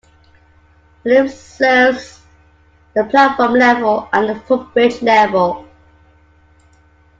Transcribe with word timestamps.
The 1.03 1.09
lift 1.11 1.37
serves 1.37 2.21
the 2.95 3.03
platform 3.03 3.53
level 3.53 4.09
and 4.11 4.29
the 4.29 4.39
footbridge 4.47 4.99
level. 5.03 5.67